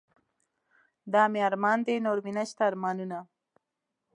دا 1.13 1.23
مې 1.31 1.39
ارمان 1.49 1.79
دے 1.87 1.95
نور 2.05 2.17
مې 2.25 2.31
نشته 2.37 2.61
ارمانونه 2.69 3.19